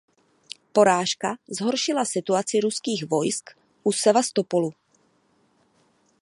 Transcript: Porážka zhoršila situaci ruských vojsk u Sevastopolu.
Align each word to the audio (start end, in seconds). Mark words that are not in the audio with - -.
Porážka 0.73 1.35
zhoršila 1.49 2.05
situaci 2.09 2.59
ruských 2.65 3.05
vojsk 3.09 3.49
u 3.83 3.91
Sevastopolu. 3.93 4.69